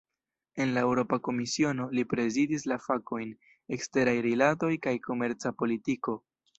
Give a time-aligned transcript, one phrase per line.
[0.63, 3.37] En la Eŭropa Komisiono, li prezidis la fakojn
[3.79, 6.23] "eksteraj rilatoj kaj komerca politiko".